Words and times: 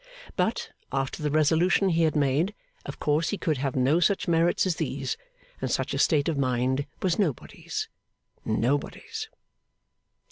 But, 0.35 0.71
after 0.91 1.21
the 1.21 1.29
resolution 1.29 1.89
he 1.89 2.01
had 2.01 2.15
made, 2.15 2.55
of 2.87 2.97
course 2.99 3.29
he 3.29 3.37
could 3.37 3.57
have 3.59 3.75
no 3.75 3.99
such 3.99 4.27
merits 4.27 4.65
as 4.65 4.77
these; 4.77 5.15
and 5.61 5.69
such 5.69 5.93
a 5.93 5.99
state 5.99 6.27
of 6.27 6.39
mind 6.39 6.87
was 7.03 7.19
nobody's 7.19 7.87
nobody's. 8.43 9.29